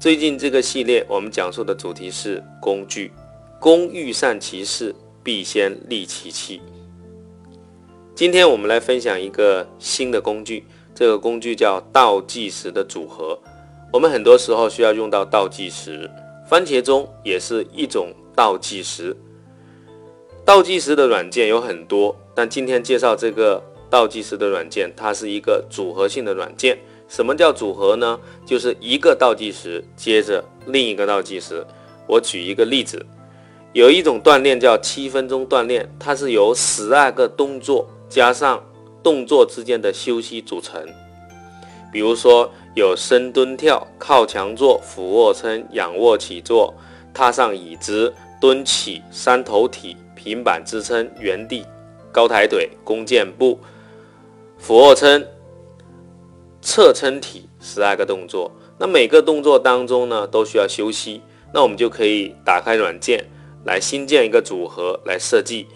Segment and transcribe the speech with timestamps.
[0.00, 3.10] 最近这个系列，我们讲述的主题是工具。
[3.58, 6.60] 工欲善其事，必先利其器。
[8.14, 13.38] 今天我们来分享一个新的工具，这个工具叫倒计时的组合。
[13.90, 16.10] 我们很多时候需要用到倒计时，
[16.46, 19.16] 番茄钟也是一种倒计时。
[20.44, 26.78] 倒计时的软件有很多，但今天介绍这个倒计时的软件，它是一个组合性的软件。
[27.08, 28.18] 什么叫组合呢？
[28.44, 31.64] 就是一个倒计时接着另一个倒计时。
[32.06, 33.04] 我举一个例子，
[33.72, 38.62] 有一种锻炼叫七分钟锻炼，它是由十二个动作加上
[39.02, 40.86] 动作之间的休息组成。
[41.92, 46.74] 比如说有深蹲跳、靠墙坐、俯卧撑、仰卧起坐、
[47.14, 51.64] 踏上椅子、蹲起、三头体、平板支撑、原地、
[52.10, 53.58] 高抬腿、弓箭步、
[54.58, 55.24] 俯卧撑。
[56.64, 61.20] 侧撑体十二个动作，那每个动作当中呢都需要休息，
[61.52, 63.22] 那我们就可以打开软件
[63.66, 65.66] 来新建一个组合来设计。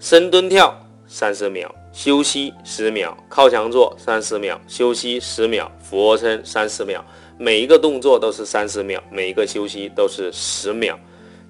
[0.00, 0.74] 深蹲跳
[1.06, 7.04] 三十秒，休息十秒；靠墙坐三十秒，休息十秒；俯卧撑三十秒，
[7.36, 10.98] 每一个动作都是三十秒，每一个休息都是十秒。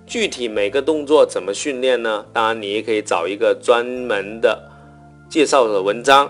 [0.05, 2.27] 具体每个动作怎么训练呢？
[2.33, 4.69] 当然你也可以找一个专门的
[5.31, 6.29] 介绍的文章。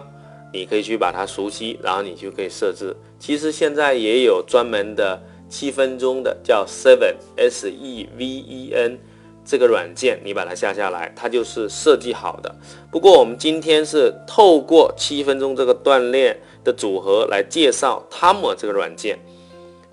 [0.53, 2.95] 你可以去把它熟悉，然后你就可以设置。
[3.19, 8.99] 其实现在也有专门的七分钟的，叫 Seven S E V E N
[9.45, 12.55] 这个软件，你把它下下来，它就是设计好的。
[12.91, 19.19] 不过我们今天是透过七分钟这个锻炼的组合来介绍 Timer 这个软件。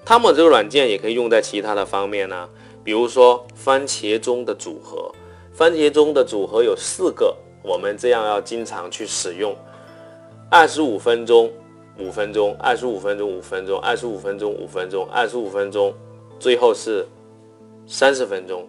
[0.06, 2.50] Timer 这个软件也可以用在其他的方面呢，
[2.84, 5.12] 比如说番茄钟的组合。
[5.54, 9.56] 番茄钟的组合有四个，我们这样要经常去使用。
[10.58, 11.52] 二十五分钟，
[12.00, 15.94] 五分钟，二十五分钟，五分钟，二十五分钟，五分钟，二十五分钟，
[16.40, 17.06] 最后是
[17.86, 18.66] 三十分钟。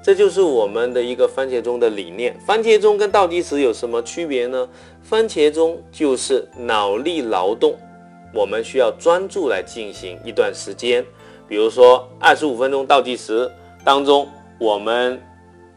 [0.00, 2.38] 这就是我们的一个番茄钟的理念。
[2.46, 4.68] 番茄钟跟倒计时有什么区别呢？
[5.02, 7.74] 番茄钟就是脑力劳动，
[8.32, 11.04] 我们需要专注来进行一段时间。
[11.48, 13.50] 比如说二十五分钟倒计时
[13.82, 14.28] 当中，
[14.60, 15.20] 我们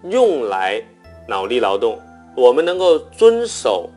[0.04, 0.80] 用来
[1.28, 1.98] 脑力劳动，
[2.36, 3.90] 我们能够遵守。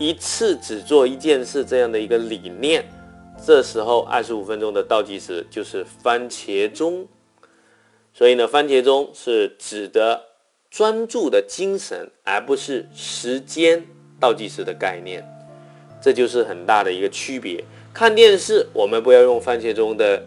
[0.00, 2.82] 一次只做一件事这样的一个理念，
[3.44, 7.06] 这时候二十五分钟的倒计时就是番茄钟。
[8.14, 10.22] 所以呢，番茄钟是指的
[10.70, 13.84] 专注的精神，而不是时间
[14.18, 15.22] 倒计时的概念。
[16.00, 17.62] 这就是很大的一个区别。
[17.92, 20.22] 看电视，我们不要用番茄钟的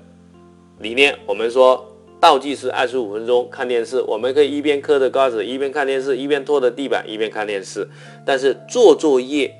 [0.78, 1.84] 理念，我们说
[2.20, 7.90] 倒计时二十五分钟看电视，我们可以一边嗑着瓜子，一边看电视，一边拖着地板，一边看电视。
[8.24, 9.52] 但是做作业。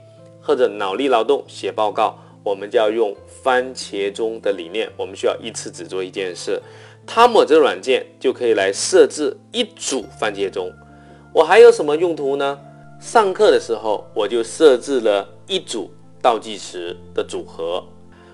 [0.44, 4.88] 或者脑力劳动写报告，我们就要用番茄钟的理念。
[4.98, 6.62] 我们需要一次只做一件事。
[7.08, 10.72] 汤姆这软件就可以来设置一组番茄钟。
[11.34, 12.60] 我还有什么用途呢？
[13.00, 17.84] 上课的时候我就设置了一组倒计时的组合。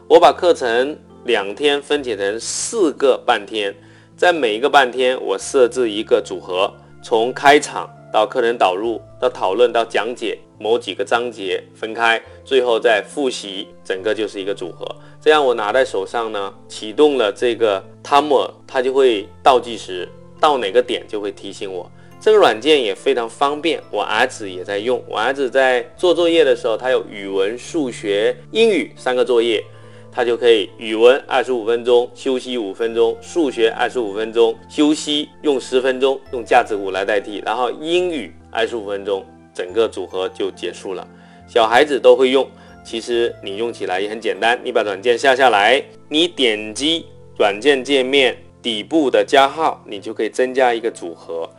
[0.07, 3.75] 我把课程两天分解成四个半天，
[4.15, 6.71] 在每一个半天我设置一个组合，
[7.03, 10.37] 从开场到课程导入到讨论到讲解。
[10.61, 14.85] 某几个章节分开，最后再复习，整个就是一个组合。
[15.21, 20.05] 这样我拿在手上呢，启动了这个 timer，它就会倒计时，
[20.37, 21.89] 到哪个点就会提醒我。
[22.19, 25.01] 这个软件也非常方便，我儿子也在用。
[25.07, 29.63] 我儿子在做作业的时候，他有语文、数学、英语三个作业，
[30.11, 39.25] 他就可以语文二十五分钟休息五分钟，数学二十五分钟休息用十分钟，用架子鼓来代替，然后英语二十五分钟。
[39.51, 41.05] 整个组合就结束了，
[41.45, 42.47] 小孩子都会用。
[42.81, 47.05] 其实你用起来也很简单，你把软件下下来，你点击
[47.37, 51.49] 软件界面底部的加号，你就可以增加一个组合。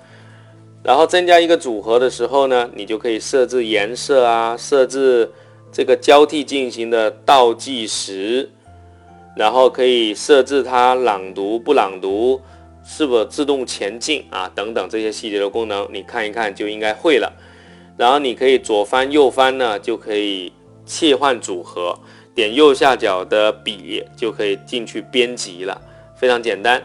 [0.83, 5.31] 然后增加一个组合的时候呢，你就可以设置颜色啊，设置
[5.73, 8.51] 这个交替进行的倒计时，
[9.37, 12.41] 然后可以设置它朗读不朗读，
[12.85, 17.33] 是否自动前进啊等等这些细节的功能，你看一看就应该会了。
[17.97, 20.53] 然后你可以左翻右翻呢，就可以
[20.85, 21.97] 切换组合，
[22.35, 25.81] 点右下角的笔就可以进去编辑了，
[26.17, 26.83] 非常简单。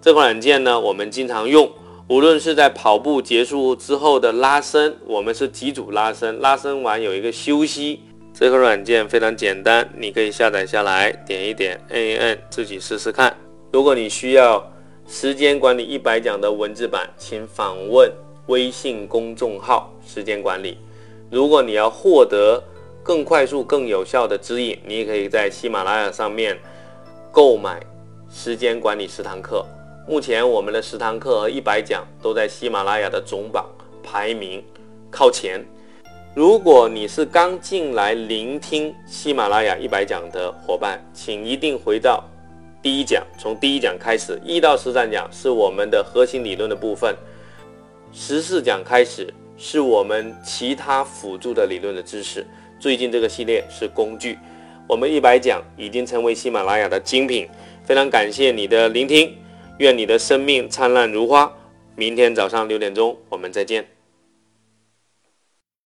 [0.00, 1.70] 这款软件呢，我们经常用，
[2.08, 8.00] 无论是在跑步结束之后的拉伸，我们是几组拉伸，拉伸完有一个休息。
[8.36, 13.32] 这个软件非常简单，你可以下载下来，点一点，摁一摁，自己试试看。
[13.72, 14.72] 如果你需要
[15.06, 18.10] 时间管理一百讲的文字版，请访问
[18.48, 20.76] 微信公众号“时间管理”。
[21.30, 22.60] 如果你要获得
[23.04, 26.58] 更快速、更有效的指引，你也可以在喜马拉雅上面
[27.30, 27.80] 购买
[28.28, 29.64] 时间管理十堂课。
[30.08, 33.64] 目前我们的十堂课和一百讲都在喜马拉雅的总榜
[34.02, 34.60] 排名
[35.08, 35.64] 靠前。
[36.34, 42.24] 如果你是刚进来聆听喜马拉雅一百讲的伙伴，请一定回到
[42.82, 47.14] 第一讲，从第一讲开始，一到十三讲是我们的核心理论的部分，
[48.12, 52.44] 十四讲开始是我们其他辅助的理论的知识。
[52.80, 54.36] 最近这个系列是工具，
[54.88, 57.48] 我们一百讲已经成为喜马拉雅的精品，
[57.84, 59.32] 非常感谢你的聆听，
[59.78, 61.52] 愿你的生命灿烂如花。
[61.94, 63.93] 明天早上六点钟，我们再见。